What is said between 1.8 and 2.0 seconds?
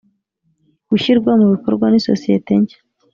n